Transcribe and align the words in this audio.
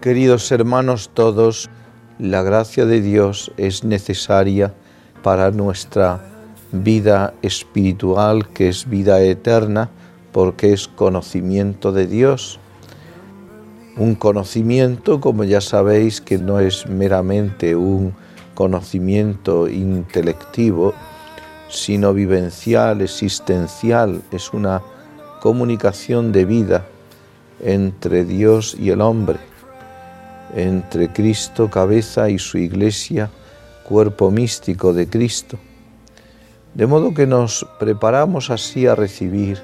Queridos 0.00 0.50
hermanos 0.50 1.10
todos, 1.12 1.68
la 2.18 2.42
gracia 2.42 2.86
de 2.86 3.02
Dios 3.02 3.52
es 3.58 3.84
necesaria 3.84 4.72
para 5.22 5.50
nuestra 5.50 6.24
vida 6.72 7.34
espiritual, 7.42 8.48
que 8.48 8.70
es 8.70 8.88
vida 8.88 9.20
eterna, 9.20 9.90
porque 10.32 10.72
es 10.72 10.88
conocimiento 10.88 11.92
de 11.92 12.06
Dios. 12.06 12.58
Un 13.98 14.14
conocimiento, 14.14 15.20
como 15.20 15.44
ya 15.44 15.60
sabéis, 15.60 16.22
que 16.22 16.38
no 16.38 16.60
es 16.60 16.86
meramente 16.86 17.76
un 17.76 18.14
conocimiento 18.54 19.68
intelectivo, 19.68 20.94
sino 21.68 22.14
vivencial, 22.14 23.02
existencial, 23.02 24.22
es 24.32 24.54
una 24.54 24.80
comunicación 25.42 26.32
de 26.32 26.46
vida 26.46 26.86
entre 27.62 28.24
Dios 28.24 28.74
y 28.80 28.88
el 28.88 29.02
hombre 29.02 29.49
entre 30.54 31.12
Cristo, 31.12 31.70
cabeza, 31.70 32.30
y 32.30 32.38
su 32.38 32.58
iglesia, 32.58 33.30
cuerpo 33.84 34.30
místico 34.30 34.92
de 34.92 35.08
Cristo. 35.08 35.58
De 36.74 36.86
modo 36.86 37.14
que 37.14 37.26
nos 37.26 37.66
preparamos 37.78 38.50
así 38.50 38.86
a 38.86 38.94
recibir 38.94 39.60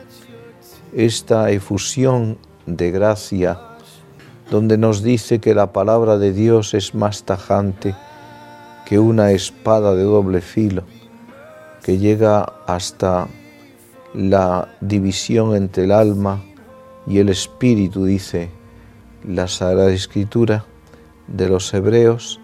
esta 0.94 1.50
efusión 1.50 2.38
de 2.66 2.90
gracia, 2.90 3.60
donde 4.50 4.78
nos 4.78 5.02
dice 5.02 5.38
que 5.38 5.54
la 5.54 5.72
palabra 5.72 6.18
de 6.18 6.32
Dios 6.32 6.74
es 6.74 6.94
más 6.94 7.24
tajante 7.24 7.94
que 8.84 8.98
una 8.98 9.32
espada 9.32 9.94
de 9.94 10.02
doble 10.02 10.40
filo, 10.40 10.84
que 11.82 11.98
llega 11.98 12.42
hasta 12.66 13.28
la 14.14 14.68
división 14.80 15.54
entre 15.54 15.84
el 15.84 15.92
alma 15.92 16.42
y 17.06 17.18
el 17.18 17.28
espíritu, 17.28 18.04
dice 18.04 18.50
la 19.24 19.48
Sagrada 19.48 19.92
Escritura 19.92 20.64
de 21.28 21.48
los 21.48 21.72
hebreos 21.74 22.40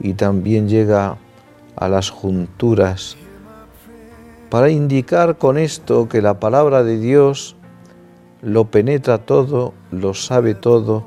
y 0.00 0.14
también 0.14 0.68
llega 0.68 1.16
a 1.76 1.88
las 1.88 2.10
junturas 2.10 3.16
para 4.54 4.70
indicar 4.70 5.36
con 5.36 5.58
esto 5.58 6.08
que 6.08 6.22
la 6.22 6.38
palabra 6.38 6.84
de 6.84 6.98
Dios 7.00 7.56
lo 8.40 8.66
penetra 8.66 9.18
todo, 9.18 9.74
lo 9.90 10.14
sabe 10.14 10.54
todo, 10.54 11.04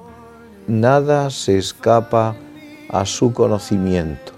nada 0.68 1.30
se 1.30 1.58
escapa 1.58 2.36
a 2.90 3.06
su 3.06 3.32
conocimiento. 3.32 4.34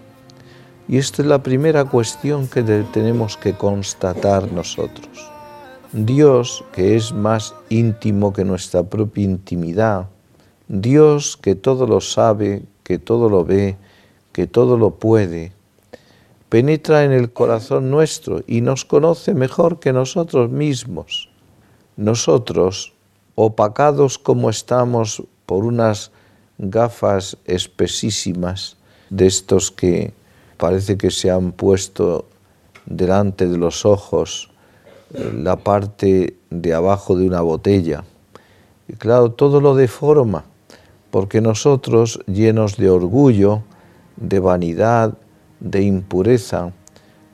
Y 0.88 0.98
esta 0.98 1.24
es 1.24 1.28
la 1.28 1.42
primera 1.42 1.86
cuestión 1.86 2.48
que 2.48 2.62
tenemos 2.62 3.36
que 3.38 3.54
constatar 3.54 4.52
nosotros. 4.52 5.32
Dios, 5.92 6.64
que 6.72 6.96
es 6.96 7.12
más 7.12 7.56
íntimo 7.70 8.32
que 8.32 8.44
nuestra 8.44 8.84
propia 8.84 9.24
intimidad, 9.24 10.08
Dios 10.72 11.36
que 11.36 11.56
todo 11.56 11.88
lo 11.88 12.00
sabe, 12.00 12.62
que 12.84 13.00
todo 13.00 13.28
lo 13.28 13.44
ve, 13.44 13.76
que 14.32 14.46
todo 14.46 14.78
lo 14.78 14.92
puede, 14.92 15.52
penetra 16.48 17.04
en 17.04 17.12
el 17.12 17.34
corazón 17.34 17.90
nuestro 17.90 18.44
y 18.46 18.62
nos 18.62 18.86
conoce 18.86 19.34
mejor 19.34 19.80
que 19.80 19.94
nosotros 19.94 20.52
mismos. 20.52 21.32
Nosotros, 21.98 22.94
opacados 23.34 24.20
como 24.20 24.52
estamos 24.52 25.24
por 25.48 25.66
unas 25.66 26.12
gafas 26.60 27.36
espesísimas 27.46 28.78
de 29.10 29.26
estos 29.26 29.72
que 29.72 30.14
parece 30.58 31.00
que 31.00 31.10
se 31.10 31.32
han 31.32 31.52
puesto 31.52 32.28
delante 32.86 33.48
de 33.48 33.58
los 33.58 33.88
ojos 33.88 34.52
la 35.34 35.56
parte 35.56 36.38
de 36.52 36.74
abajo 36.76 37.16
de 37.16 37.26
una 37.26 37.42
botella. 37.42 38.04
Y 38.88 38.94
claro, 38.94 39.32
todo 39.32 39.62
lo 39.62 39.74
deforma 39.74 40.46
porque 41.12 41.42
nosotros, 41.42 42.20
llenos 42.28 42.78
de 42.78 42.90
orgullo, 42.90 43.64
de 44.18 44.40
vanidad, 44.40 45.18
de 45.60 45.82
impureza, 45.82 46.72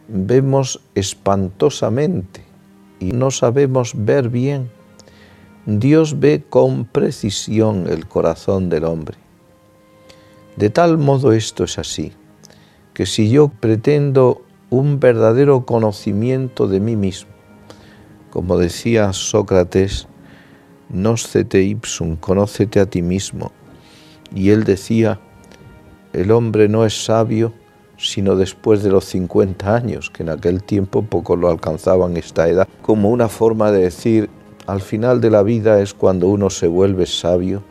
vemos 0.08 0.81
espantosamente 0.94 2.44
y 3.00 3.12
no 3.12 3.31
sabemos 3.31 3.94
ver 3.96 4.30
bien. 4.30 4.69
Dios 5.66 6.19
ve 6.19 6.44
con 6.47 6.85
precisión 6.85 7.88
el 7.90 8.08
corazón 8.08 8.69
del 8.69 8.85
hombre. 8.85 9.18
De 10.56 10.69
tal 10.69 10.97
modo 10.97 11.34
esto 11.34 11.64
es 11.64 11.78
así, 11.80 12.14
que 12.94 13.06
si 13.06 13.30
yo 13.30 13.50
pretendo 13.50 14.44
un 14.69 15.00
verdadero 15.00 15.66
conocimiento 15.66 16.68
de 16.68 16.80
mí 16.80 16.96
mismo, 16.96 17.31
como 18.31 18.58
decía 18.58 19.12
Sócrates, 19.12 20.08
Noscete 20.90 21.64
ipsum, 21.64 22.16
conócete 22.16 22.80
a 22.80 22.85
ti 22.85 23.02
mismo, 23.02 23.52
y 24.34 24.50
él 24.50 24.63
decía, 24.63 25.19
el 26.13 26.31
hombre 26.31 26.68
no 26.69 26.86
es 26.86 27.06
sabio 27.06 27.53
sino 27.97 28.36
después 28.36 28.84
de 28.84 28.90
los 28.90 29.06
50 29.06 29.74
años, 29.74 30.09
que 30.09 30.24
en 30.24 30.30
aquel 30.30 30.63
tiempo 30.63 31.03
poco 31.03 31.36
lo 31.36 31.50
alcanzaban 31.50 32.18
esta 32.18 32.47
edad, 32.47 32.68
como 32.81 33.09
una 33.09 33.30
forma 33.30 33.72
de 33.72 33.84
decir, 33.84 34.30
al 34.68 34.81
final 34.81 35.22
de 35.22 35.30
la 35.30 35.44
vida 35.44 35.81
es 35.81 35.94
cuando 35.94 36.28
uno 36.28 36.50
se 36.50 36.68
vuelve 36.68 37.06
sabio, 37.06 37.64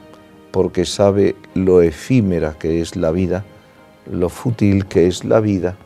porque 0.51 0.85
sabe 0.85 1.35
lo 1.55 1.83
efímera 1.83 2.57
que 2.59 2.81
es 2.81 2.97
la 2.97 3.11
vida, 3.11 3.45
lo 4.11 4.29
fútil 4.29 4.87
que 4.87 5.07
es 5.07 5.25
la 5.25 5.41
vida, 5.41 5.77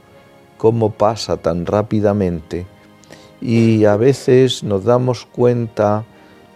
cómo 0.56 0.90
pasa 0.90 1.38
tan 1.38 1.66
rápidamente, 1.66 2.66
y 3.40 3.84
a 3.84 3.96
veces 3.96 4.62
nos 4.62 4.84
damos 4.84 5.24
cuenta 5.24 6.04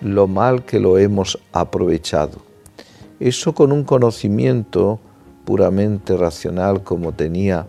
lo 0.01 0.27
mal 0.27 0.65
que 0.65 0.81
lo 0.81 0.99
hemos 0.99 1.39
aprovechado. 1.53 2.52
Eso 3.22 3.55
con 3.55 3.71
un 3.71 3.84
conocimiento 3.84 4.99
puramente 5.44 6.16
racional 6.16 6.83
como 6.83 7.12
tenía 7.12 7.69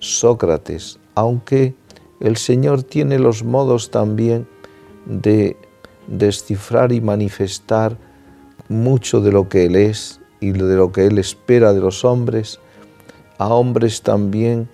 Sócrates, 0.00 0.98
aunque 1.14 1.76
el 2.18 2.36
Señor 2.36 2.82
tiene 2.82 3.20
los 3.20 3.44
modos 3.44 3.92
también 3.92 4.48
de 5.06 5.56
descifrar 6.08 6.90
y 6.90 7.00
manifestar 7.00 7.96
mucho 8.68 9.20
de 9.20 9.30
lo 9.30 9.48
que 9.48 9.66
Él 9.66 9.76
es 9.76 10.20
y 10.40 10.50
de 10.50 10.74
lo 10.74 10.90
que 10.90 11.06
Él 11.06 11.18
espera 11.18 11.72
de 11.72 11.80
los 11.80 12.04
hombres, 12.04 12.58
a 13.38 13.54
hombres 13.54 14.02
también 14.02 14.68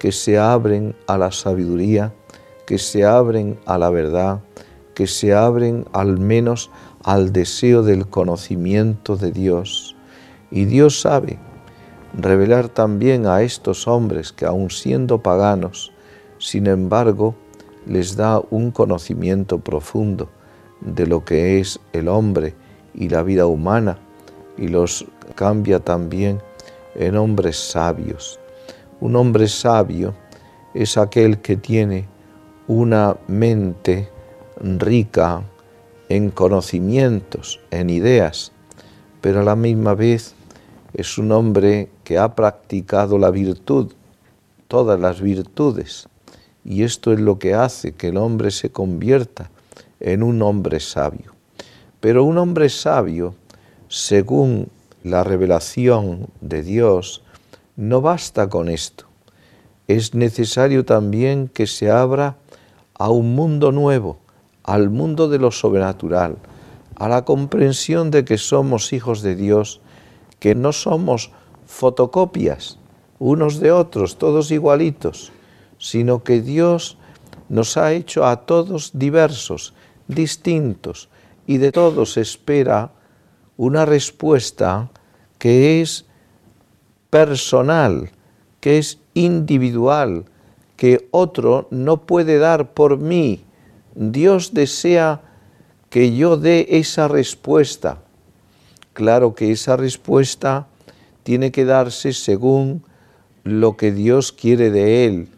que 0.00 0.10
se 0.10 0.38
abren 0.38 0.96
a 1.06 1.16
la 1.16 1.30
sabiduría, 1.30 2.12
que 2.66 2.78
se 2.78 3.04
abren 3.04 3.60
a 3.64 3.78
la 3.78 3.90
verdad, 3.90 4.40
que 4.98 5.06
se 5.06 5.32
abren 5.32 5.84
al 5.92 6.18
menos 6.18 6.72
al 7.04 7.32
deseo 7.32 7.84
del 7.84 8.08
conocimiento 8.08 9.16
de 9.16 9.30
Dios. 9.30 9.94
Y 10.50 10.64
Dios 10.64 11.00
sabe 11.00 11.38
revelar 12.14 12.68
también 12.68 13.24
a 13.28 13.42
estos 13.42 13.86
hombres 13.86 14.32
que 14.32 14.44
aun 14.44 14.70
siendo 14.70 15.22
paganos, 15.22 15.92
sin 16.38 16.66
embargo, 16.66 17.36
les 17.86 18.16
da 18.16 18.42
un 18.50 18.72
conocimiento 18.72 19.60
profundo 19.60 20.30
de 20.80 21.06
lo 21.06 21.24
que 21.24 21.60
es 21.60 21.78
el 21.92 22.08
hombre 22.08 22.56
y 22.92 23.08
la 23.08 23.22
vida 23.22 23.46
humana 23.46 24.00
y 24.56 24.66
los 24.66 25.06
cambia 25.36 25.78
también 25.78 26.42
en 26.96 27.16
hombres 27.16 27.56
sabios. 27.56 28.40
Un 28.98 29.14
hombre 29.14 29.46
sabio 29.46 30.16
es 30.74 30.98
aquel 30.98 31.38
que 31.38 31.56
tiene 31.56 32.08
una 32.66 33.16
mente 33.28 34.08
rica, 34.60 35.42
en 36.08 36.30
conocimientos, 36.30 37.60
en 37.70 37.90
ideas, 37.90 38.52
pero 39.20 39.40
a 39.40 39.44
la 39.44 39.56
misma 39.56 39.94
vez 39.94 40.34
es 40.94 41.18
un 41.18 41.32
hombre 41.32 41.90
que 42.04 42.18
ha 42.18 42.34
practicado 42.34 43.18
la 43.18 43.30
virtud, 43.30 43.92
todas 44.68 44.98
las 44.98 45.20
virtudes, 45.20 46.08
y 46.64 46.82
esto 46.82 47.12
es 47.12 47.20
lo 47.20 47.38
que 47.38 47.54
hace 47.54 47.92
que 47.92 48.08
el 48.08 48.16
hombre 48.16 48.50
se 48.50 48.70
convierta 48.70 49.50
en 50.00 50.22
un 50.22 50.42
hombre 50.42 50.80
sabio. 50.80 51.34
Pero 52.00 52.24
un 52.24 52.38
hombre 52.38 52.68
sabio, 52.68 53.34
según 53.88 54.68
la 55.02 55.24
revelación 55.24 56.28
de 56.40 56.62
Dios, 56.62 57.22
no 57.76 58.00
basta 58.00 58.48
con 58.48 58.68
esto. 58.68 59.06
Es 59.88 60.14
necesario 60.14 60.84
también 60.84 61.48
que 61.48 61.66
se 61.66 61.90
abra 61.90 62.36
a 62.94 63.10
un 63.10 63.34
mundo 63.34 63.72
nuevo, 63.72 64.18
al 64.68 64.90
mundo 64.90 65.30
de 65.30 65.38
lo 65.38 65.50
sobrenatural, 65.50 66.36
a 66.96 67.08
la 67.08 67.24
comprensión 67.24 68.10
de 68.10 68.26
que 68.26 68.36
somos 68.36 68.92
hijos 68.92 69.22
de 69.22 69.34
Dios, 69.34 69.80
que 70.40 70.54
no 70.54 70.72
somos 70.72 71.30
fotocopias 71.66 72.78
unos 73.18 73.60
de 73.60 73.72
otros, 73.72 74.18
todos 74.18 74.50
igualitos, 74.50 75.32
sino 75.78 76.22
que 76.22 76.42
Dios 76.42 76.98
nos 77.48 77.78
ha 77.78 77.92
hecho 77.94 78.26
a 78.26 78.44
todos 78.44 78.92
diversos, 78.92 79.72
distintos, 80.06 81.08
y 81.46 81.56
de 81.56 81.72
todos 81.72 82.18
espera 82.18 82.92
una 83.56 83.86
respuesta 83.86 84.90
que 85.38 85.80
es 85.80 86.04
personal, 87.08 88.10
que 88.60 88.76
es 88.76 88.98
individual, 89.14 90.26
que 90.76 91.08
otro 91.10 91.68
no 91.70 92.02
puede 92.02 92.36
dar 92.36 92.74
por 92.74 92.98
mí, 92.98 93.42
Dios 94.00 94.54
desea 94.54 95.20
que 95.90 96.14
yo 96.16 96.36
dé 96.36 96.66
esa 96.70 97.08
respuesta. 97.08 97.98
Claro 98.92 99.34
que 99.34 99.50
esa 99.50 99.76
respuesta 99.76 100.66
tiene 101.22 101.50
que 101.50 101.64
darse 101.64 102.12
según 102.12 102.84
lo 103.44 103.76
que 103.76 103.92
Dios 103.92 104.32
quiere 104.32 104.70
de 104.70 105.04
él 105.06 105.28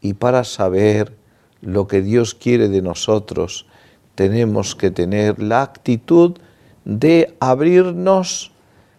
y 0.00 0.14
para 0.14 0.44
saber 0.44 1.12
lo 1.60 1.86
que 1.86 2.02
Dios 2.02 2.34
quiere 2.34 2.68
de 2.68 2.82
nosotros 2.82 3.66
tenemos 4.16 4.74
que 4.74 4.90
tener 4.90 5.40
la 5.40 5.62
actitud 5.62 6.38
de 6.84 7.36
abrirnos 7.38 8.50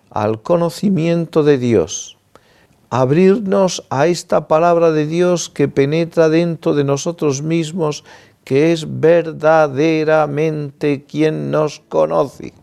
al 0.09 0.41
conocimiento 0.41 1.43
de 1.43 1.57
Dios, 1.57 2.17
abrirnos 2.89 3.83
a 3.89 4.07
esta 4.07 4.47
palabra 4.47 4.91
de 4.91 5.07
Dios 5.07 5.49
que 5.49 5.67
penetra 5.67 6.29
dentro 6.29 6.75
de 6.75 6.83
nosotros 6.83 7.41
mismos, 7.41 8.05
que 8.47 8.71
es 8.71 8.87
verdaderamente 9.01 11.03
quien 11.03 11.51
nos 11.51 11.81
conoce 11.89 12.53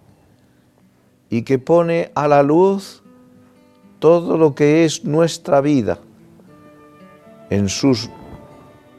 y 1.29 1.43
que 1.43 1.59
pone 1.59 2.11
a 2.15 2.27
la 2.27 2.43
luz 2.43 3.03
todo 3.99 4.39
lo 4.39 4.55
que 4.55 4.87
es 4.87 5.05
nuestra 5.05 5.61
vida 5.61 5.99
en 7.51 7.69
sus 7.69 8.09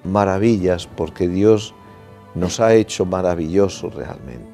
maravillas, 0.04 0.86
porque 0.86 1.28
Dios 1.28 1.74
nos 2.36 2.60
ha 2.60 2.76
hecho 2.76 3.04
maravillosos 3.04 3.96
realmente, 3.96 4.52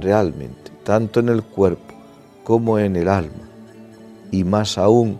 realmente, 0.00 0.70
tanto 0.82 1.20
en 1.20 1.28
el 1.28 1.42
cuerpo 1.42 1.92
como 2.42 2.78
en 2.78 2.96
el 2.96 3.06
alma, 3.06 3.46
y 4.30 4.44
más 4.44 4.78
aún 4.78 5.18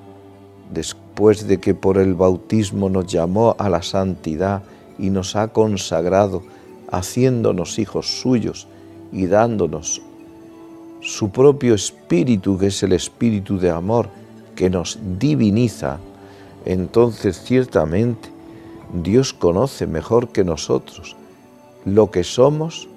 después 0.73 1.47
de 1.47 1.61
que 1.61 1.75
por 1.75 1.99
el 1.99 2.15
bautismo 2.15 2.89
nos 2.89 3.09
llamó 3.09 3.55
a 3.59 3.69
la 3.69 3.83
santidad 3.83 4.63
y 4.99 5.11
nos 5.11 5.37
ha 5.37 5.49
consagrado, 5.49 6.43
haciéndonos 6.91 7.79
hijos 7.79 8.21
suyos 8.21 8.67
y 9.13 9.27
dándonos 9.27 10.03
su 11.01 11.31
propio 11.31 11.75
espíritu, 11.75 12.59
que 12.59 12.67
es 12.67 12.83
el 12.83 12.93
espíritu 12.93 13.59
de 13.59 13.71
amor, 13.71 14.09
que 14.57 14.69
nos 14.69 14.99
diviniza, 15.19 15.99
entonces 16.65 17.41
ciertamente 17.41 18.29
Dios 18.93 19.33
conoce 19.33 19.87
mejor 19.87 20.29
que 20.29 20.45
nosotros 20.45 21.17
lo 21.85 22.11
que 22.11 22.25
somos, 22.25 22.89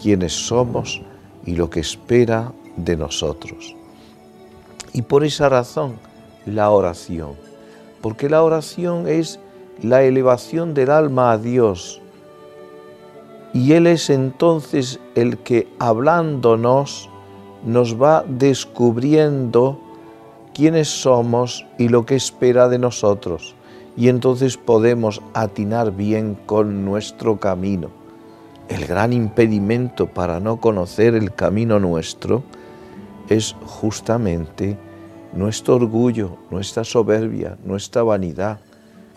quienes 0.00 0.32
somos 0.32 1.02
y 1.44 1.54
lo 1.54 1.68
que 1.70 1.80
espera 1.80 2.52
de 2.76 2.96
nosotros. 2.96 3.76
Y 4.92 5.02
por 5.02 5.24
esa 5.24 5.48
razón, 5.48 5.96
la 6.46 6.70
oración, 6.70 7.34
porque 8.00 8.28
la 8.28 8.42
oración 8.42 9.06
es 9.06 9.38
la 9.80 10.02
elevación 10.02 10.74
del 10.74 10.90
alma 10.90 11.32
a 11.32 11.38
Dios. 11.38 12.00
Y 13.54 13.72
Él 13.72 13.86
es 13.86 14.10
entonces 14.10 15.00
el 15.14 15.38
que 15.38 15.68
hablándonos 15.78 17.08
nos 17.64 18.00
va 18.00 18.24
descubriendo 18.26 19.78
quiénes 20.54 20.88
somos 20.88 21.66
y 21.78 21.88
lo 21.88 22.04
que 22.04 22.16
espera 22.16 22.68
de 22.68 22.78
nosotros. 22.78 23.54
Y 23.96 24.08
entonces 24.08 24.56
podemos 24.56 25.20
atinar 25.34 25.92
bien 25.92 26.36
con 26.46 26.84
nuestro 26.84 27.38
camino. 27.38 27.90
El 28.68 28.86
gran 28.86 29.12
impedimento 29.12 30.06
para 30.06 30.40
no 30.40 30.58
conocer 30.58 31.14
el 31.14 31.34
camino 31.34 31.78
nuestro 31.78 32.42
es 33.28 33.54
justamente 33.66 34.78
nuestro 35.34 35.76
orgullo, 35.76 36.38
nuestra 36.50 36.84
soberbia, 36.84 37.58
nuestra 37.64 38.02
vanidad. 38.02 38.60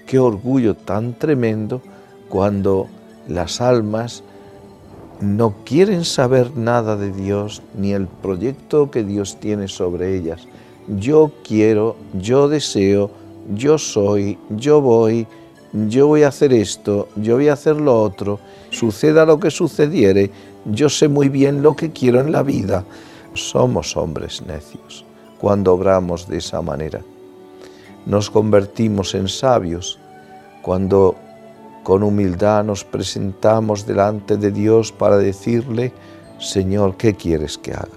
Qué 0.06 0.20
orgullo 0.20 0.76
tan 0.76 1.14
tremendo 1.14 1.82
cuando 2.30 2.88
las 3.28 3.62
almas 3.62 4.24
no 5.22 5.56
quieren 5.66 6.06
saber 6.06 6.56
nada 6.56 6.96
de 6.96 7.12
Dios 7.12 7.62
ni 7.78 7.94
el 7.94 8.08
proyecto 8.08 8.92
que 8.92 9.04
Dios 9.04 9.38
tiene 9.40 9.68
sobre 9.68 10.16
ellas. 10.16 10.48
Yo 10.88 11.32
quiero, 11.44 11.96
yo 12.14 12.48
deseo, 12.48 13.10
yo 13.56 13.78
soy, 13.78 14.38
yo 14.50 14.82
voy, 14.82 15.26
yo 15.74 16.08
voy 16.08 16.24
a 16.24 16.28
hacer 16.28 16.54
esto, 16.54 17.08
yo 17.16 17.36
voy 17.36 17.48
a 17.48 17.54
hacer 17.54 17.78
lo 17.78 18.00
otro, 18.00 18.40
suceda 18.70 19.26
lo 19.26 19.40
que 19.40 19.50
sucediere, 19.50 20.30
yo 20.66 20.90
sé 20.90 21.08
muy 21.08 21.30
bien 21.30 21.64
lo 21.64 21.76
que 21.76 21.92
quiero 21.92 22.20
en 22.20 22.32
la 22.32 22.44
vida. 22.44 22.84
Somos 23.34 23.98
hombres 23.98 24.44
necios 24.46 25.04
cuando 25.40 25.74
obramos 25.74 26.28
de 26.28 26.38
esa 26.38 26.62
manera. 26.62 27.02
Nos 28.06 28.30
convertimos 28.30 29.16
en 29.16 29.28
sabios 29.28 30.00
cuando 30.62 31.16
con 31.84 32.04
humildad 32.04 32.64
nos 32.64 32.84
presentamos 32.84 33.86
delante 33.86 34.38
de 34.38 34.52
Dios 34.52 34.92
para 34.92 35.18
decirle, 35.18 35.94
Señor, 36.40 36.98
¿qué 36.98 37.14
quieres 37.16 37.58
que 37.58 37.74
haga? 37.74 37.88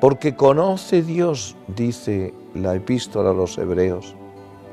Porque 0.00 0.34
conoce 0.34 1.02
Dios, 1.02 1.56
dice 1.68 2.34
la 2.54 2.74
epístola 2.74 3.30
a 3.30 3.34
los 3.34 3.56
hebreos, 3.56 4.14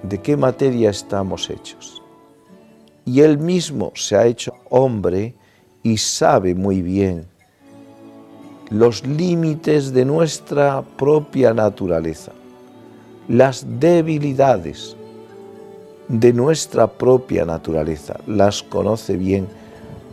de 0.04 0.20
qué 0.22 0.36
materia 0.36 0.90
estamos 0.90 1.50
hechos. 1.50 2.02
Y 3.06 3.22
Él 3.22 3.38
mismo 3.38 3.92
se 3.96 4.16
ha 4.16 4.26
hecho 4.26 4.54
hombre 4.70 5.34
y 5.84 5.98
sabe 5.98 6.54
muy 6.56 6.82
bien 6.82 7.26
los 8.70 9.06
límites 9.06 9.94
de 9.94 10.06
nuestra 10.06 10.82
propia 10.82 11.54
naturaleza, 11.54 12.32
las 13.32 13.66
debilidades, 13.80 14.98
de 16.10 16.34
nuestra 16.34 16.88
propia 16.88 17.46
naturaleza, 17.46 18.20
las 18.28 18.62
conoce 18.62 19.16
bien 19.16 19.48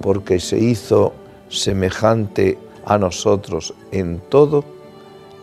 porque 0.01 0.39
se 0.39 0.61
hizo 0.61 1.13
semejante 1.49 2.57
a 2.87 2.97
nosotros 2.97 3.75
en 3.91 4.21
todo, 4.29 4.63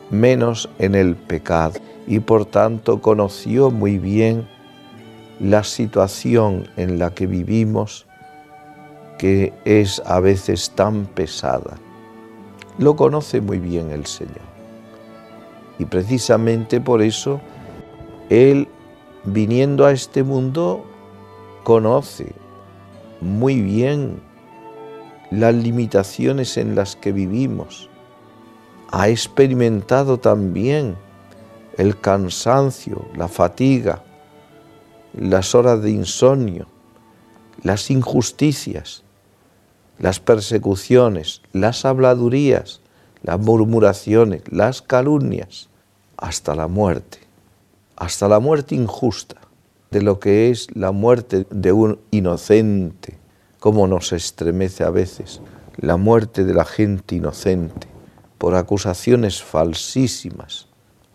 menos 0.10 0.70
en 0.80 0.96
el 0.96 1.18
pecado, 1.18 1.82
y 2.08 2.22
por 2.22 2.46
tanto 2.46 3.02
conoció 3.02 3.70
muy 3.72 3.98
bien 3.98 4.48
la 5.42 5.66
situación 5.66 6.70
en 6.78 6.98
la 6.98 7.14
que 7.14 7.28
vivimos, 7.28 8.06
que 9.18 9.52
es 9.66 10.02
a 10.06 10.22
veces 10.22 10.72
tan 10.76 11.08
pesada. 11.08 11.76
Lo 12.78 12.96
conoce 12.96 13.42
muy 13.42 13.60
bien 13.60 13.92
el 13.92 14.06
Señor. 14.06 14.56
Y 15.78 15.84
precisamente 15.84 16.80
por 16.80 17.02
eso 17.02 17.42
Él 18.30 18.68
viniendo 19.26 19.86
a 19.86 19.92
este 19.92 20.24
mundo, 20.24 20.86
conoce 21.64 22.34
muy 23.22 23.62
bien 23.62 24.22
las 25.32 25.54
limitaciones 25.56 26.58
en 26.58 26.76
las 26.76 26.96
que 26.96 27.12
vivimos. 27.12 27.90
Ha 28.92 29.10
experimentado 29.10 30.20
también 30.20 30.96
el 31.78 32.00
cansancio, 32.00 33.06
la 33.16 33.28
fatiga, 33.28 34.04
las 35.14 35.56
horas 35.56 35.82
de 35.82 35.92
insomnio, 35.92 36.68
las 37.64 37.90
injusticias, 37.90 39.04
las 39.98 40.20
persecuciones, 40.20 41.42
las 41.52 41.84
habladurías, 41.84 42.82
las 43.24 43.40
murmuraciones, 43.40 44.44
las 44.52 44.82
calumnias, 44.82 45.70
hasta 46.18 46.54
la 46.54 46.68
muerte 46.68 47.25
hasta 47.96 48.28
la 48.28 48.40
muerte 48.40 48.76
injusta, 48.76 49.38
de 49.92 50.02
lo 50.02 50.20
que 50.20 50.50
es 50.50 50.68
la 50.76 50.92
muerte 50.92 51.48
de 51.50 51.72
un 51.72 52.00
inocente, 52.12 53.18
como 53.60 53.88
nos 53.88 54.12
estremece 54.12 54.84
a 54.84 54.90
veces 54.90 55.42
la 55.78 55.98
muerte 55.98 56.44
de 56.44 56.54
la 56.54 56.66
gente 56.66 57.16
inocente 57.16 57.88
por 58.38 58.56
acusaciones 58.56 59.42
falsísimas 59.42 60.68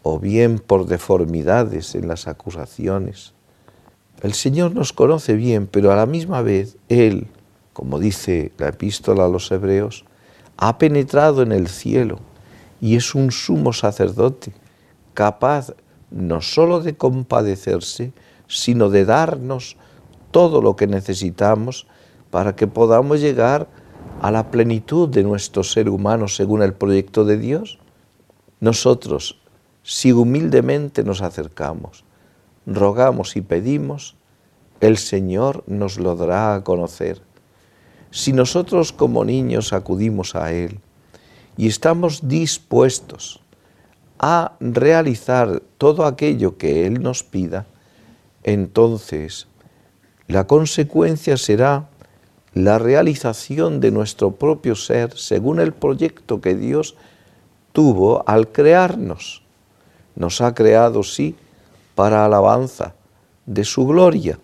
o 0.03 0.19
bien 0.19 0.59
por 0.59 0.87
deformidades 0.87 1.95
en 1.95 2.09
las 2.09 2.27
acusaciones. 2.27 3.35
El 4.23 4.35
Señor 4.35 4.75
nos 4.75 4.93
conoce 4.93 5.35
bien, 5.35 5.67
pero 5.67 5.93
a 5.93 5.97
la 5.97 6.07
misma 6.07 6.43
vez 6.43 6.77
Él, 6.89 7.29
como 7.73 7.99
dice 7.99 8.53
la 8.59 8.69
epístola 8.69 9.27
a 9.27 9.29
los 9.29 9.51
hebreos, 9.51 10.05
ha 10.57 10.79
penetrado 10.79 11.43
en 11.43 11.53
el 11.53 11.69
cielo 11.69 12.19
y 12.81 12.97
es 12.97 13.15
un 13.15 13.31
sumo 13.31 13.73
sacerdote 13.73 14.53
capaz 15.15 15.75
no 16.11 16.40
sólo 16.40 16.81
de 16.81 16.97
compadecerse, 16.97 18.12
sino 18.49 18.90
de 18.90 19.05
darnos 19.05 19.76
todo 20.31 20.61
lo 20.61 20.76
que 20.76 20.87
necesitamos 20.87 21.87
para 22.31 22.57
que 22.57 22.67
podamos 22.67 23.21
llegar 23.21 23.69
a 24.21 24.31
la 24.31 24.50
plenitud 24.50 25.09
de 25.09 25.23
nuestro 25.23 25.64
ser 25.64 25.88
humano 25.88 26.29
según 26.29 26.62
el 26.62 26.73
proyecto 26.73 27.25
de 27.25 27.38
Dios. 27.38 27.79
Nosotros, 28.61 29.40
si 29.83 30.12
humildemente 30.12 31.02
nos 31.05 31.23
acercamos, 31.23 32.05
rogamos 32.67 33.37
y 33.37 33.40
pedimos, 33.40 34.17
el 34.81 34.97
Señor 34.97 35.64
nos 35.67 35.99
lo 35.99 36.17
dará 36.17 36.55
a 36.55 36.64
conocer. 36.64 37.23
Si 38.11 38.33
nosotros 38.33 38.93
como 38.93 39.25
niños 39.25 39.73
acudimos 39.73 40.35
a 40.35 40.52
Él 40.52 40.81
y 41.57 41.69
estamos 41.69 42.26
dispuestos 42.29 43.40
a 44.23 44.53
realizar 44.61 45.62
todo 45.79 46.05
aquello 46.05 46.59
que 46.59 46.87
Él 46.87 47.03
nos 47.03 47.25
pida, 47.25 47.67
entonces 48.45 49.49
la 50.29 50.47
consecuencia 50.47 51.39
será 51.39 51.89
la 52.53 52.79
realización 52.79 53.81
de 53.81 53.91
nuestro 53.91 54.33
propio 54.33 54.75
ser 54.75 55.17
según 55.17 55.59
el 55.59 55.73
proyecto 55.73 56.41
que 56.41 56.55
Dios 56.55 56.97
tuvo 57.73 58.23
al 58.29 58.49
crearnos. 58.49 59.43
nos 60.17 60.43
ha 60.43 60.55
creado, 60.55 61.03
sí, 61.03 61.35
para 61.95 62.27
alabanza 62.27 62.95
de 63.47 63.65
su 63.65 63.87
gloria. 63.87 64.39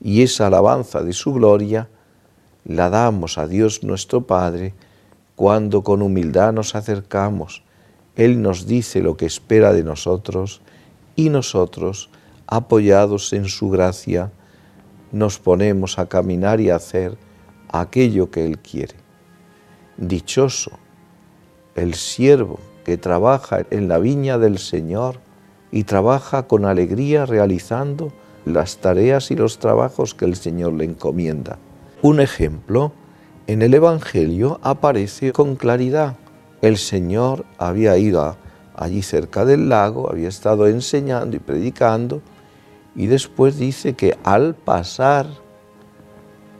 Y 0.00 0.22
esa 0.22 0.46
alabanza 0.46 1.02
de 1.02 1.12
su 1.12 1.34
gloria 1.34 1.88
la 2.64 2.88
damos 2.88 3.36
a 3.36 3.46
Dios 3.46 3.82
nuestro 3.82 4.22
Padre 4.22 4.72
cuando 5.36 5.82
con 5.82 6.00
humildad 6.00 6.52
nos 6.52 6.74
acercamos. 6.74 7.62
Él 8.16 8.42
nos 8.42 8.66
dice 8.66 9.00
lo 9.00 9.16
que 9.16 9.26
espera 9.26 9.72
de 9.72 9.84
nosotros 9.84 10.60
y 11.16 11.30
nosotros, 11.30 12.10
apoyados 12.46 13.32
en 13.32 13.46
su 13.46 13.70
gracia, 13.70 14.32
nos 15.12 15.38
ponemos 15.38 15.98
a 15.98 16.06
caminar 16.06 16.60
y 16.60 16.70
a 16.70 16.76
hacer 16.76 17.16
aquello 17.70 18.30
que 18.30 18.44
Él 18.46 18.58
quiere. 18.58 18.94
Dichoso 19.96 20.72
el 21.74 21.94
siervo 21.94 22.58
que 22.84 22.98
trabaja 22.98 23.64
en 23.70 23.88
la 23.88 23.98
viña 23.98 24.38
del 24.38 24.58
Señor 24.58 25.20
y 25.70 25.84
trabaja 25.84 26.46
con 26.46 26.64
alegría 26.64 27.26
realizando 27.26 28.12
las 28.44 28.78
tareas 28.78 29.30
y 29.30 29.36
los 29.36 29.58
trabajos 29.58 30.14
que 30.14 30.24
el 30.24 30.36
Señor 30.36 30.74
le 30.74 30.84
encomienda. 30.84 31.58
Un 32.02 32.20
ejemplo, 32.20 32.92
en 33.46 33.62
el 33.62 33.72
Evangelio 33.74 34.58
aparece 34.62 35.32
con 35.32 35.56
claridad. 35.56 36.16
El 36.62 36.78
Señor 36.78 37.44
había 37.58 37.98
ido 37.98 38.36
allí 38.76 39.02
cerca 39.02 39.44
del 39.44 39.68
lago, 39.68 40.08
había 40.08 40.28
estado 40.28 40.68
enseñando 40.68 41.36
y 41.36 41.40
predicando, 41.40 42.22
y 42.94 43.06
después 43.08 43.58
dice 43.58 43.94
que 43.94 44.16
al 44.22 44.54
pasar, 44.54 45.26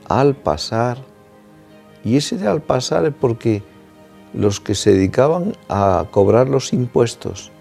al 0.09 0.35
pasar, 0.35 0.99
y 2.05 2.17
ese 2.17 2.37
de 2.37 2.49
al 2.49 2.63
pasar 2.63 3.07
es 3.07 3.15
porque 3.15 3.63
los 4.35 4.59
que 4.59 4.75
se 4.75 4.93
dedicaban 4.93 5.53
a 5.69 6.07
cobrar 6.11 6.49
los 6.49 6.73
impuestos 6.73 7.53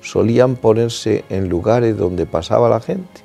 solían 0.00 0.56
ponerse 0.56 1.26
en 1.28 1.50
lugares 1.50 1.98
donde 1.98 2.24
pasaba 2.24 2.70
la 2.70 2.80
gente. 2.80 3.20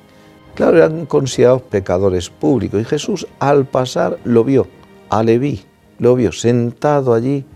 Claro, 0.54 0.76
eran 0.76 1.06
considerados 1.06 1.62
pecadores 1.62 2.28
públicos 2.28 2.78
y 2.78 2.84
Jesús 2.84 3.26
al 3.38 3.64
pasar 3.64 4.18
lo 4.24 4.44
vio, 4.44 4.66
a 5.08 5.22
Leví, 5.22 5.64
lo 5.98 6.14
vio 6.14 6.30
sentado 6.30 7.14
allí 7.14 7.46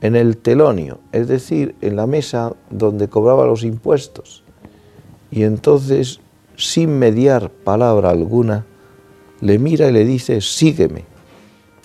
en 0.00 0.16
el 0.16 0.36
telonio, 0.36 0.98
es 1.12 1.28
decir, 1.28 1.74
en 1.80 1.96
la 1.96 2.06
mesa 2.06 2.54
donde 2.70 3.08
cobraba 3.08 3.46
los 3.46 3.64
impuestos. 3.64 4.42
Y 5.30 5.42
entonces, 5.42 6.20
sin 6.56 6.98
mediar 6.98 7.50
palabra 7.50 8.10
alguna, 8.10 8.66
le 9.40 9.58
mira 9.58 9.88
y 9.88 9.92
le 9.92 10.04
dice, 10.04 10.40
sígueme. 10.40 11.04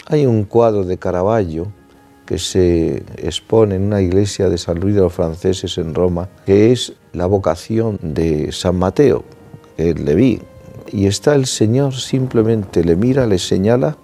Hay 0.08 0.26
un 0.26 0.44
cuadro 0.44 0.84
de 0.84 0.98
Caravaggio 0.98 1.72
que 2.26 2.38
se 2.38 3.04
expone 3.18 3.76
en 3.76 3.84
una 3.84 4.02
iglesia 4.02 4.50
de 4.50 4.58
San 4.58 4.80
Luis 4.80 4.96
de 4.96 5.02
los 5.02 5.14
Franceses 5.14 5.78
en 5.78 5.94
Roma, 5.94 6.30
que 6.46 6.72
es 6.72 6.94
la 7.14 7.26
vocación 7.26 8.00
de 8.02 8.52
San 8.52 8.78
Mateo, 8.78 9.24
el 9.78 10.06
Leví. 10.06 10.42
Y 10.92 11.08
está 11.08 11.36
el 11.36 11.46
Señor, 11.46 11.94
simplemente 11.94 12.84
le 12.84 12.96
mira, 12.96 13.28
le 13.28 13.38
señala 13.38 13.98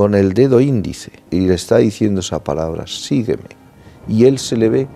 con 0.00 0.14
el 0.14 0.32
dedo 0.32 0.62
índice 0.62 1.12
y 1.30 1.40
le 1.40 1.52
está 1.52 1.76
diciendo 1.76 2.20
esa 2.20 2.42
palabra, 2.42 2.86
sígueme. 2.86 3.50
Y 4.08 4.24
él 4.24 4.38
se 4.38 4.56
le 4.56 4.70
ve 4.70 4.88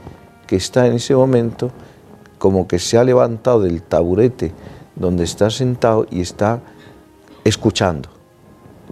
que 0.46 0.56
está 0.56 0.86
en 0.86 0.94
ese 0.94 1.14
momento 1.14 1.72
como 2.38 2.66
que 2.66 2.78
se 2.78 2.96
ha 2.96 3.04
levantado 3.04 3.60
del 3.60 3.82
taburete 3.82 4.54
donde 4.96 5.24
está 5.24 5.50
sentado 5.50 6.06
y 6.10 6.22
está 6.22 6.62
escuchando, 7.44 8.08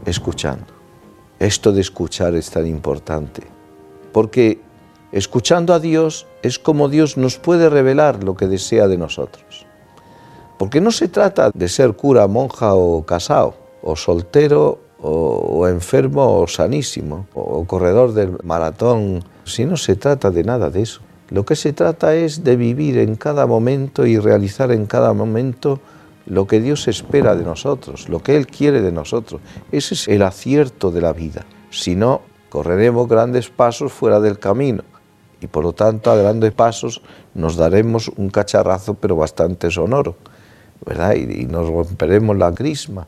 escuchando. 0.05 0.67
Esto 1.39 1.73
de 1.73 1.81
escuchar 1.81 2.35
es 2.35 2.51
tan 2.51 2.67
importante 2.67 3.45
porque 4.13 4.61
escuchando 5.13 5.73
a 5.73 5.81
Dios 5.81 6.27
es 6.43 6.59
como 6.59 6.91
Dios 6.91 7.17
nos 7.17 7.39
puede 7.39 7.71
revelar 7.71 8.23
lo 8.23 8.37
que 8.37 8.49
desea 8.49 8.87
de 8.87 8.99
nosotros. 8.99 9.65
Porque 10.59 10.83
no 10.83 10.91
se 10.91 11.09
trata 11.09 11.51
de 11.55 11.69
ser 11.71 11.95
cura, 11.95 12.27
monja 12.27 12.75
o 12.75 13.03
casado, 13.07 13.55
o 13.81 13.97
soltero, 13.97 14.92
o, 15.03 15.67
enfermo 15.69 16.41
o 16.41 16.47
sanísimo, 16.47 17.27
o 17.35 17.65
corredor 17.67 18.15
del 18.15 18.39
maratón, 18.45 19.25
si 19.45 19.65
no 19.65 19.77
se 19.77 19.97
trata 19.97 20.31
de 20.31 20.45
nada 20.45 20.71
de 20.71 20.83
eso. 20.83 21.01
Lo 21.31 21.45
que 21.45 21.57
se 21.57 21.73
trata 21.73 22.15
es 22.15 22.45
de 22.45 22.57
vivir 22.57 22.99
en 22.99 23.17
cada 23.17 23.47
momento 23.47 24.07
y 24.07 24.19
realizar 24.19 24.71
en 24.71 24.87
cada 24.87 25.13
momento 25.13 25.81
lo 26.27 26.47
que 26.47 26.61
Dios 26.61 26.89
espera 26.89 27.35
de 27.35 27.45
nosotros, 27.45 28.09
lo 28.09 28.23
que 28.23 28.37
Él 28.37 28.47
quiere 28.47 28.81
de 28.81 28.93
nosotros. 28.93 29.41
Ese 29.73 29.95
es 29.95 30.09
el 30.09 30.23
acierto 30.23 30.91
de 30.91 31.01
la 31.01 31.13
vida. 31.13 31.45
Si 31.71 31.97
no, 31.97 32.23
correremos 32.49 33.09
grandes 33.09 33.49
pasos 33.49 33.93
fuera 33.93 34.21
del 34.21 34.39
camino 34.39 34.85
y 35.41 35.49
por 35.49 35.65
lo 35.65 35.73
tanto 35.73 36.11
a 36.11 36.17
grandes 36.17 36.53
pasos 36.53 37.03
nos 37.35 37.57
daremos 37.57 38.09
un 38.17 38.31
cacharrazo 38.31 38.95
pero 38.95 39.17
bastante 39.17 39.71
sonoro, 39.71 40.17
¿verdad? 40.85 41.15
Y, 41.15 41.47
nos 41.47 41.69
romperemos 41.69 42.37
la 42.37 42.53
crisma. 42.53 43.07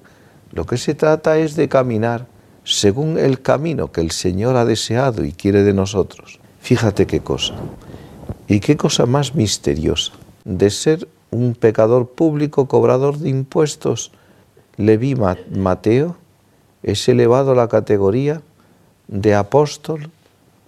Lo 0.53 0.67
que 0.67 0.77
se 0.77 0.95
trata 0.95 1.39
es 1.39 1.57
de 1.57 1.69
caminar 1.69 2.27
según 2.65 3.19
el 3.19 3.43
camino 3.43 3.93
que 3.93 4.01
el 4.01 4.11
Señor 4.11 4.57
ha 4.57 4.65
deseado 4.65 5.25
y 5.25 5.33
quiere 5.33 5.63
de 5.63 5.75
nosotros. 5.75 6.41
Fíjate 6.61 7.07
qué 7.07 7.21
cosa. 7.21 7.55
Y 8.49 8.61
qué 8.61 8.77
cosa 8.77 9.07
más 9.07 9.35
misteriosa. 9.35 10.13
De 10.45 10.71
ser 10.71 11.09
un 11.31 11.55
pecador 11.55 12.11
público, 12.11 12.67
cobrador 12.67 13.19
de 13.19 13.29
impuestos, 13.29 14.13
Leví 14.77 15.15
Mateo 15.15 16.17
es 16.83 17.09
elevado 17.09 17.53
a 17.53 17.55
la 17.55 17.69
categoría 17.69 18.43
de 19.09 19.35
apóstol 19.35 20.11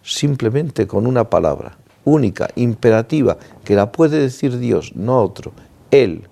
simplemente 0.02 0.86
con 0.86 1.06
una 1.06 1.28
palabra, 1.28 1.76
única, 2.04 2.48
imperativa, 2.54 3.36
que 3.64 3.74
la 3.74 3.90
puede 3.90 4.20
decir 4.20 4.58
Dios, 4.58 4.94
no 4.94 5.20
otro. 5.20 5.52
Él, 5.90 6.22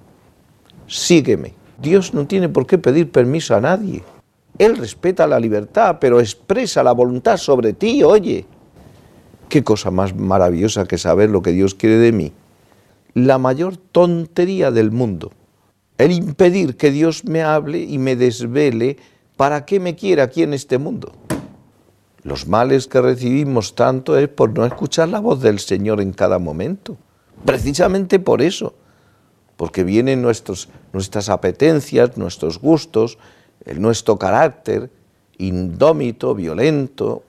sígueme. 0.86 1.54
Dios 1.80 2.14
no 2.14 2.26
tiene 2.26 2.48
por 2.48 2.66
qué 2.66 2.78
pedir 2.78 3.10
permiso 3.10 3.54
a 3.54 3.60
nadie. 3.60 4.02
Él 4.58 4.76
respeta 4.76 5.26
la 5.26 5.40
libertad, 5.40 5.98
pero 6.00 6.20
expresa 6.20 6.82
la 6.82 6.92
voluntad 6.92 7.36
sobre 7.36 7.72
ti, 7.72 8.02
oye. 8.02 8.46
Qué 9.48 9.64
cosa 9.64 9.90
más 9.90 10.14
maravillosa 10.14 10.86
que 10.86 10.98
saber 10.98 11.30
lo 11.30 11.42
que 11.42 11.52
Dios 11.52 11.74
quiere 11.74 11.98
de 11.98 12.12
mí. 12.12 12.32
La 13.14 13.38
mayor 13.38 13.76
tontería 13.76 14.70
del 14.70 14.90
mundo. 14.90 15.32
El 15.98 16.12
impedir 16.12 16.76
que 16.76 16.90
Dios 16.90 17.24
me 17.24 17.42
hable 17.42 17.80
y 17.80 17.98
me 17.98 18.16
desvele 18.16 18.96
para 19.36 19.64
qué 19.64 19.80
me 19.80 19.94
quiere 19.94 20.22
aquí 20.22 20.42
en 20.42 20.54
este 20.54 20.78
mundo. 20.78 21.12
Los 22.22 22.48
males 22.48 22.86
que 22.86 23.00
recibimos 23.00 23.74
tanto 23.74 24.16
es 24.16 24.28
por 24.28 24.56
no 24.56 24.64
escuchar 24.64 25.08
la 25.08 25.20
voz 25.20 25.40
del 25.40 25.58
Señor 25.58 26.00
en 26.00 26.12
cada 26.12 26.38
momento. 26.38 26.96
Precisamente 27.44 28.18
por 28.18 28.40
eso, 28.40 28.74
porque 29.56 29.84
vienen 29.84 30.22
nuestras 30.22 31.28
apetencias, 31.28 32.16
nuestros 32.16 32.58
gustos, 32.58 33.18
nuestro 33.76 34.18
carácter 34.18 34.90
indómito, 35.38 36.34
violento, 36.34 37.22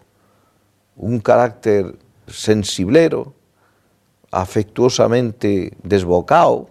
un 0.96 1.20
carácter 1.20 1.98
sensiblero, 2.28 3.34
afectuosamente 4.32 5.74
desbocado. 5.84 6.70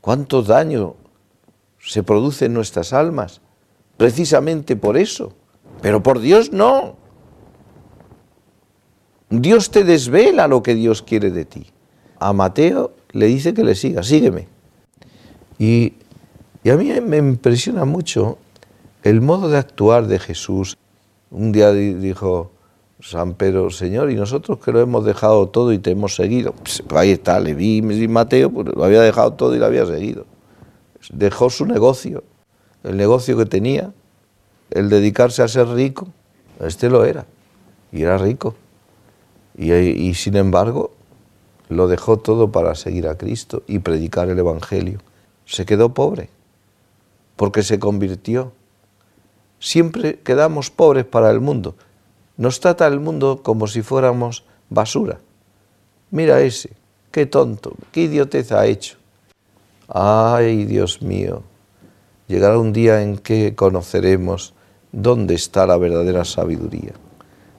¿Cuánto 0.00 0.42
daño 0.42 0.94
se 1.78 2.02
produce 2.02 2.46
en 2.46 2.54
nuestras 2.54 2.92
almas? 2.92 3.40
Precisamente 3.96 4.76
por 4.76 4.96
eso. 4.96 5.32
Pero 5.80 6.02
por 6.02 6.20
Dios 6.20 6.52
no. 6.52 6.96
Dios 9.30 9.70
te 9.70 9.84
desvela 9.84 10.48
lo 10.48 10.62
que 10.62 10.74
Dios 10.74 11.02
quiere 11.02 11.30
de 11.30 11.44
ti. 11.44 11.70
A 12.20 12.32
Mateo 12.32 12.92
le 13.12 13.26
dice 13.26 13.54
que 13.54 13.64
le 13.64 13.74
siga, 13.74 14.02
sígueme. 14.02 14.48
Y, 15.58 15.94
a 16.68 16.76
mí 16.76 16.92
me 17.00 17.16
impresiona 17.16 17.84
mucho 17.84 18.38
el 19.02 19.20
modo 19.20 19.48
de 19.48 19.58
actuar 19.58 20.06
de 20.06 20.18
Jesús. 20.18 20.76
Un 21.30 21.52
día 21.52 21.72
dijo 21.72 22.50
San 23.00 23.34
Pedro, 23.34 23.70
Señor, 23.70 24.10
y 24.10 24.16
nosotros 24.16 24.58
que 24.58 24.72
lo 24.72 24.80
hemos 24.80 25.04
dejado 25.04 25.48
todo 25.48 25.72
y 25.72 25.78
te 25.78 25.92
hemos 25.92 26.14
seguido. 26.14 26.52
Pues, 26.52 26.82
ahí 26.94 27.12
está, 27.12 27.38
le 27.40 27.54
vi 27.54 27.80
Mateo, 27.82 28.50
pues 28.50 28.68
lo 28.74 28.84
había 28.84 29.00
dejado 29.02 29.32
todo 29.34 29.54
y 29.54 29.58
lo 29.58 29.66
había 29.66 29.86
seguido. 29.86 30.26
Dejó 31.12 31.48
su 31.48 31.64
negocio, 31.64 32.24
el 32.82 32.96
negocio 32.96 33.36
que 33.36 33.46
tenía, 33.46 33.92
el 34.70 34.88
dedicarse 34.88 35.42
a 35.42 35.48
ser 35.48 35.68
rico. 35.68 36.08
Este 36.60 36.90
lo 36.90 37.04
era, 37.04 37.24
y 37.92 38.02
era 38.02 38.18
rico. 38.18 38.54
Y, 39.56 40.14
sin 40.14 40.36
embargo, 40.36 40.92
lo 41.68 41.88
dejó 41.88 42.18
todo 42.18 42.50
para 42.50 42.74
seguir 42.74 43.08
a 43.08 43.16
Cristo 43.16 43.62
y 43.66 43.80
predicar 43.80 44.28
el 44.30 44.38
Evangelio. 44.38 44.98
Se 45.44 45.66
quedó 45.66 45.94
pobre, 45.94 46.30
porque 47.36 47.62
se 47.62 47.78
convirtió. 47.78 48.52
Siempre 49.58 50.20
quedamos 50.20 50.70
pobres 50.70 51.04
para 51.04 51.30
el 51.30 51.40
mundo. 51.40 51.74
Nos 52.36 52.60
trata 52.60 52.86
el 52.86 53.00
mundo 53.00 53.42
como 53.42 53.66
si 53.66 53.82
fuéramos 53.82 54.44
basura. 54.70 55.18
Mira 56.10 56.40
ese, 56.40 56.70
qué 57.10 57.26
tonto, 57.26 57.74
qué 57.92 58.02
idiotez 58.02 58.52
ha 58.52 58.66
hecho. 58.66 58.96
Ay, 59.88 60.64
Dios 60.64 61.02
mío, 61.02 61.42
llegará 62.28 62.58
un 62.58 62.72
día 62.72 63.02
en 63.02 63.18
que 63.18 63.54
conoceremos 63.54 64.54
dónde 64.92 65.34
está 65.34 65.66
la 65.66 65.76
verdadera 65.76 66.24
sabiduría. 66.24 66.92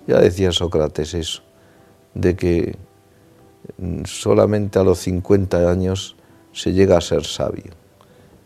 Ya 0.08 0.20
decía 0.20 0.52
Sócrates 0.52 1.14
eso 1.14 1.44
de 2.14 2.36
que 2.36 2.78
solamente 4.06 4.80
a 4.80 4.84
los 4.84 5.00
50 5.00 5.70
años 5.70 6.16
se 6.54 6.74
llega 6.74 6.98
a 6.98 7.02
ser 7.02 7.26
sabio, 7.26 7.72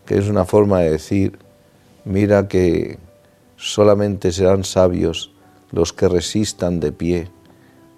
que 0.05 0.17
es 0.17 0.27
una 0.27 0.45
forma 0.45 0.79
de 0.79 0.91
decir, 0.91 1.39
mira 2.05 2.47
que 2.47 2.97
solamente 3.55 4.31
serán 4.31 4.63
sabios 4.63 5.31
los 5.71 5.93
que 5.93 6.07
resistan 6.07 6.79
de 6.79 6.91
pie 6.91 7.27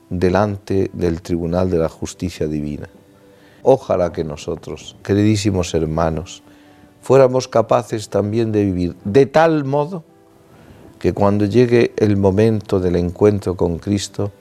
delante 0.10 0.90
del 0.94 1.22
tribunal 1.22 1.70
de 1.70 1.80
la 1.80 1.90
justicia 1.90 2.48
divina. 2.48 2.90
Ojalá 3.64 4.12
que 4.14 4.24
nosotros, 4.24 4.96
queridísimos 5.04 5.74
hermanos, 5.74 6.44
fuéramos 7.02 7.48
capaces 7.48 8.10
también 8.10 8.52
de 8.52 8.64
vivir 8.64 8.96
de 9.04 9.26
tal 9.26 9.66
modo 9.66 10.04
que 11.00 11.14
cuando 11.14 11.46
llegue 11.46 11.94
el 11.98 12.18
momento 12.18 12.80
del 12.80 12.96
encuentro 12.96 13.56
con 13.56 13.78
Cristo 13.78 14.32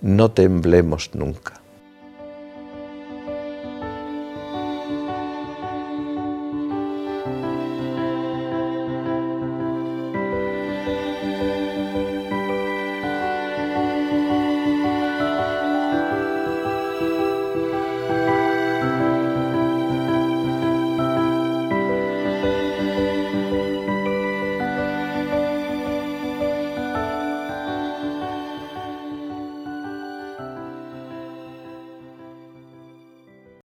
no 0.00 0.30
temblemos 0.30 1.10
nunca, 1.14 1.59